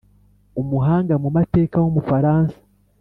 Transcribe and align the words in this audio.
Umuhanga 0.61 1.13
mu 1.23 1.29
mateka 1.37 1.75
w'umufaransa, 1.83 2.57